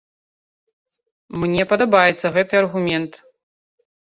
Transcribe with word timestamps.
Мне 1.43 1.63
падабаецца 1.73 2.33
гэты 2.39 2.53
аргумент. 2.63 3.13